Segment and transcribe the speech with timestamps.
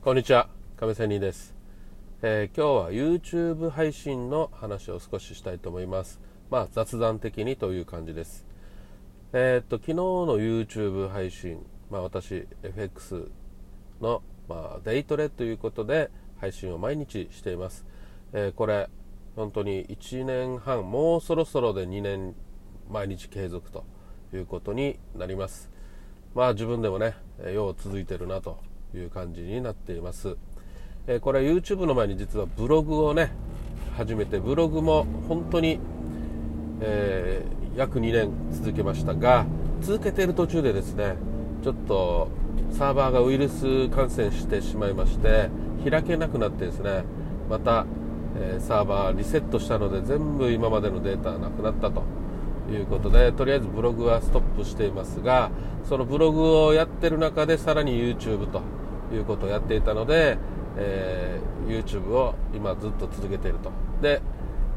[0.00, 1.56] こんにちは亀仙人です、
[2.22, 6.20] えー、今日は YouTube 配信の話を少ししたいと思います。
[6.50, 8.46] まあ雑談的にという感じです。
[9.32, 13.28] えー、っと昨日の YouTube 配信まあ私 FX
[14.00, 17.84] の、まあ、デイトレということで配信を毎日しています、
[18.32, 18.88] えー、これ
[19.34, 22.36] 本当に1年半もうそろそろで2年
[22.88, 23.84] 毎日継続と
[24.32, 25.72] いうことになります。
[26.36, 27.16] まあ自分でもね
[27.52, 30.36] よう続いてるなという感じになっています、
[31.06, 33.32] えこれは YouTube の前に実はブログをね
[33.96, 35.80] 始めてブログも本当に、
[36.80, 39.46] えー、約2年続けましたが
[39.80, 41.16] 続けている途中でですね
[41.62, 42.28] ちょっと
[42.72, 45.50] サーバーがウイルス感染してしまいまして
[45.88, 47.04] 開けなくなってですね
[47.48, 47.86] また、
[48.36, 52.17] えー、サーバーリセットしたので全部今までのデータなくなったと。
[52.72, 55.50] いうことでとりあえずブログはストップしていますが
[55.88, 58.62] そのブログをやってる中でさらに YouTube と
[59.12, 60.38] いうことをやっていたので、
[60.76, 63.70] えー、YouTube を今ずっと続けていると。
[64.02, 64.20] で、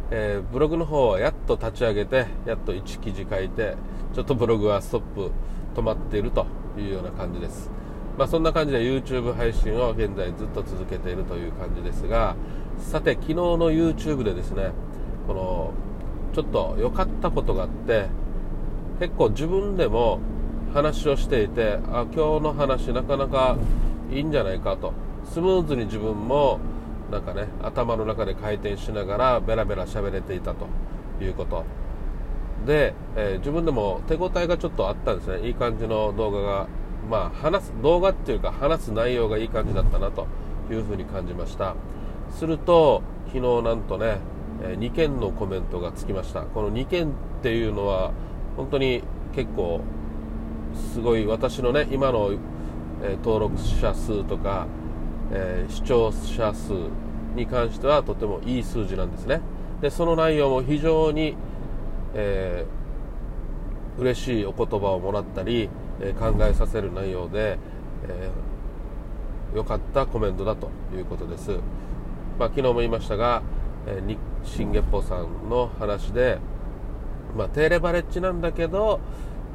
[0.09, 3.75] えー、ブログの方はやっと立ち上げてやっと1記事書いて
[4.13, 5.31] ちょっとブログはストップ
[5.75, 6.45] 止まっていると
[6.77, 7.69] いうような感じです、
[8.17, 12.35] まあ、そんな感じで YouTube 配信を現在ずっと続けているという感じですが
[12.77, 14.71] さて昨日の YouTube でですね
[15.27, 15.73] この
[16.33, 18.07] ちょっと良かったことがあって
[18.99, 20.19] 結構自分でも
[20.73, 23.57] 話をしていてあ今日の話なかなか
[24.11, 24.93] いいんじゃないかと。
[25.23, 26.59] スムーズに自分も
[27.11, 30.67] なんかね頭の中で回転しながらベラベラ喋れていたと。
[31.23, 31.63] いうこと。
[32.65, 35.47] で、えー、自分でも手応えがちょっとあったんですね。
[35.47, 36.67] いい感じの動画が
[37.09, 40.27] まあ話す動画っていうか話す内容がいい感じだったなと
[40.69, 41.75] いうふうに感じました。
[42.31, 44.17] すると昨日なんとね
[44.61, 46.41] 2件のコメントがつきました。
[46.43, 48.11] この2件っていうのは
[48.57, 49.81] 本当に結構
[50.93, 52.31] すごい私のね今の
[53.03, 54.67] え登録者数とか、
[55.31, 56.73] え視聴者数
[57.35, 59.41] に関してはとてもいい数字なんですね。
[59.81, 61.35] でその内容も非常に、
[62.13, 65.69] えー、嬉しいお言葉をもらったり、
[65.99, 67.57] え考えさせる内容で、
[68.07, 71.51] えー、よかったコメントだということです、
[72.39, 73.41] まあ、昨日も言いましたが、
[73.87, 76.39] え、新月歩さんの話で、
[77.35, 78.99] まあ、低レバレッジなんだけど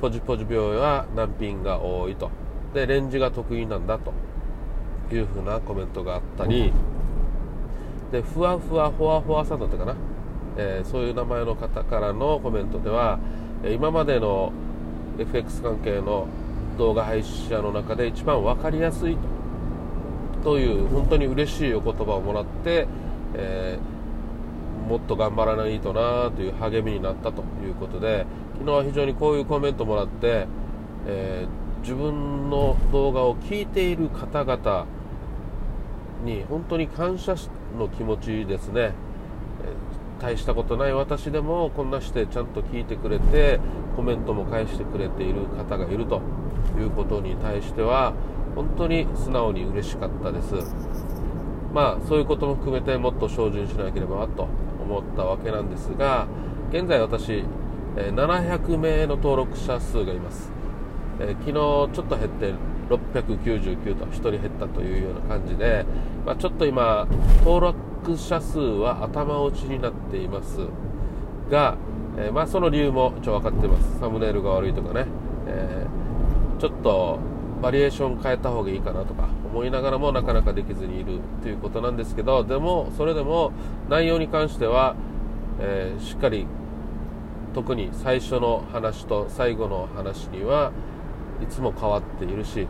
[0.01, 2.31] ポジポジ病院は難品が多いと。
[2.75, 4.13] でレンジが得意なんだと。
[5.13, 6.73] いうふうなコメントがあったり。
[8.11, 9.97] でふわふわほわほわさんだったかな、
[10.57, 13.19] えー、そういう名前の方からのコメントでは
[13.65, 14.53] 今までの
[15.19, 16.29] FX 関係の
[16.79, 19.19] 動画配信者の中で一番分かりやすい
[20.45, 22.87] という本当に嬉しいお言葉をもらって、
[23.35, 23.96] えー、
[24.87, 30.47] もっと頑張らないとなという励みになったということで昨日は非常にこういうコメントもらって、
[31.07, 34.87] えー自分の動画を聞いている方々
[36.25, 37.37] に本当に感謝
[37.79, 38.81] の気持ちですね。
[38.81, 38.93] え、
[40.21, 43.61] 大したことない私でもこんなしてちゃんと聞いてくれて
[43.95, 46.21] コメントも返してくれている方がいると
[46.77, 48.15] いうことに対しては
[48.57, 50.55] 本当に素直に嬉しかったです。
[51.73, 54.49] まあそういうことも含めてもっと精進しなければと
[54.87, 56.27] 思ったわけなんですが
[56.71, 57.45] 現在私
[57.97, 60.53] 700名の登録者数がいます。
[61.19, 62.53] え、昨日ちょっと減って
[62.91, 65.87] 699と1人減ったというような感じで、
[66.27, 67.09] まあ、ちょっと今
[67.39, 70.59] 登録者数は頭打ちになっています。
[71.51, 71.77] が、
[72.19, 73.99] え、まあ、その理由も一応分かってます。
[73.99, 75.07] サムネイルが悪いとかね、
[75.47, 77.19] えー、ちょっと
[77.63, 79.29] バリエーション変えた方がいいかなとか。
[79.57, 83.53] 思いながらもなかなかできずにいるということなんですけどでもそれでも
[83.89, 84.95] 内容に関しては、
[85.59, 86.47] えしっかり
[87.55, 90.73] 特に最初の話と最後の話には
[91.43, 92.69] いつも変わっているし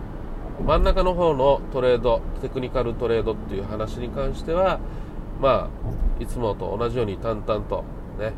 [0.64, 4.78] 真ん中の方のトレードテクニカルトレードっていう話に関しては
[5.40, 5.68] ま
[6.18, 7.84] あいつもと同じように淡々と
[8.16, 8.32] ね、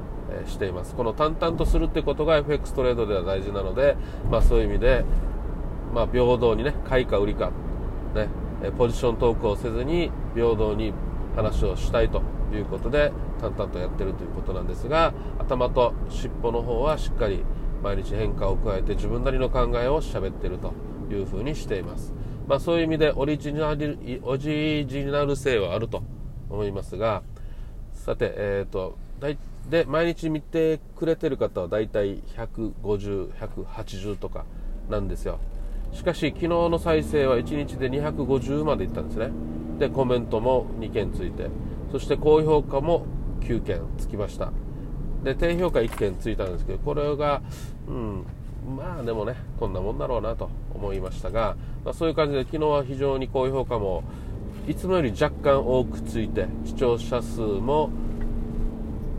[0.47, 0.95] しています。
[0.95, 3.97] この淡々とするってことが FX トレードでは大事なので、
[4.31, 5.05] まあ、そういう意味で、
[5.95, 7.53] まあ、平等にね買いか売りか、
[8.27, 8.29] ね、
[8.77, 10.93] ポジショントークをせずに平等に
[11.37, 12.23] 話をしたいと
[12.53, 17.45] いうことで淡々とやってるということなんですが頭と尻尾の方はしっかり
[17.83, 20.73] 毎日変化を加えて自分なりの考えを喋ってると
[21.11, 22.13] いうふうにしています、
[22.47, 26.03] まあ、そういう意味でオリジナルオリジナル性はあると
[26.51, 27.23] 思いますが
[27.95, 28.99] さてえっ、ー、と
[29.69, 34.45] で毎日見てくれてる方はだいたい150180とか
[34.89, 35.39] なんですよ。
[35.93, 39.31] しかし昨日の再生は1日で250までいったんですね。
[39.79, 41.49] でコメントも2件ついて。
[41.91, 43.07] そして高評価も
[43.41, 44.53] 9件つきました。
[45.25, 47.43] で低評価1件ついたんですけどこれが、
[47.89, 48.25] うん、
[48.77, 54.05] まあでもねこんなもんだろうなと思いましたが、まあ、そういう感じで昨日は非常に高評価も
[54.69, 57.91] いつもより若干多くついて視聴者数も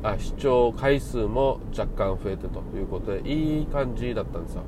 [0.03, 4.63] あ視聴回数も若干増えてということでいい感じだったんですよ。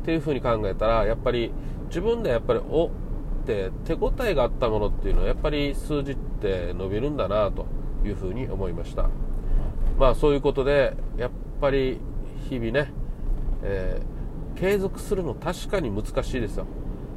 [0.00, 1.52] っていうふうに考えたらやっぱり
[1.88, 2.90] 自分でやっぱりおっ
[3.46, 7.66] て手応えがあったものっていうのはやっぱり数字って伸びるんだなと
[8.04, 9.08] いうふうに思いました。
[9.98, 11.30] まあそういうことでやっ
[11.60, 12.00] ぱり
[12.48, 12.90] 日々ね、
[13.62, 16.66] えー、継続するの確かに難しいですよ。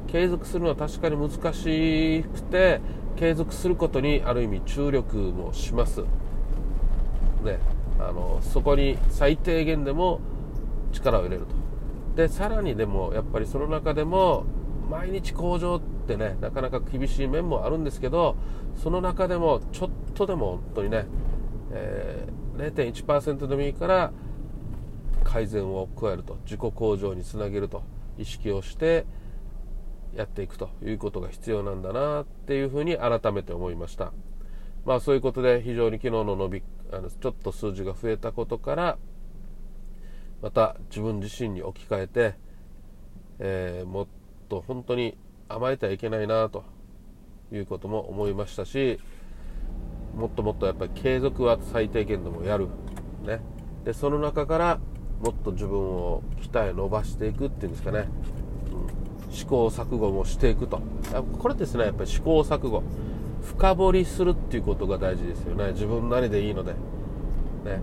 [0.06, 2.80] 継続するのは確かに難しくて
[3.16, 6.02] 継続することにある意味注力もします。
[7.42, 7.58] ね
[7.98, 10.20] あのそこに最低限でも
[10.92, 11.63] 力を入れると。
[12.16, 14.44] でさらにでもやっぱりその中でも
[14.88, 18.36] 毎日向上ってねなかなか厳しい面もあるんですけど
[18.76, 21.06] その中でもちょっとでも本当にね、
[21.72, 24.12] えー、0.1%でもいいから
[25.24, 27.82] 改善を加えると自己向上につなげると
[28.18, 29.06] 意識をして
[30.14, 34.12] やっていくということが必要なんだなっていうふうに改めて思いました。
[34.84, 36.62] まあそういうことで非常に昨日の伸び
[36.92, 38.98] あのちょっと数字が増えたことから
[40.42, 42.34] また自分自身に置き換えて、
[43.38, 44.06] えー、もっ
[44.48, 45.16] と本当に
[45.48, 46.64] 甘えてはいけないなと
[47.52, 49.00] いうことも思いましたし
[50.16, 52.68] もっともっとやっぱり継続は最低限でもやる、
[53.24, 53.40] ね、
[53.84, 54.80] でその中から
[55.20, 58.06] もっと自分を鍛え伸ばしていくっていうんですかね、
[59.28, 60.80] うん、試行錯誤もしていくと。
[61.38, 62.82] これですねやっぱり試行錯誤。
[63.42, 65.72] 深掘りするっていうことが大事ですよね。
[65.72, 66.72] 自分なりでいいので。
[66.72, 67.80] ね。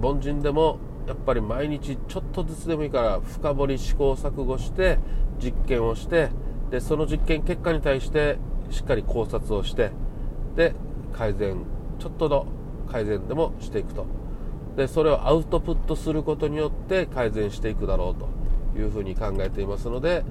[0.00, 0.78] 凡人でも
[1.08, 4.98] やっぱり毎日ちょっとずつでもいいから深掘り試行錯誤して
[5.42, 6.28] 実験をして
[6.70, 8.36] でその実験結果に対して
[8.70, 9.90] しっかり考察をして
[10.54, 10.74] で
[11.14, 11.64] 改善
[11.98, 12.46] ちょっとの
[12.92, 14.06] 改善でもしていくと。
[14.76, 20.24] でそれをアウトプットすることによって改善していくだろうというふうに考えていますので、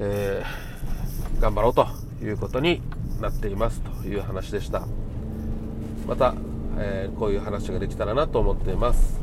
[0.00, 1.86] えー、頑張ろうと
[2.22, 2.82] いうことに
[3.22, 4.86] なっていますという話でした。
[6.06, 6.34] また、
[6.78, 9.20] えー、こういう話ができたらなと思っています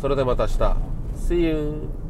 [0.00, 0.76] それではまた明日
[1.16, 2.01] See you!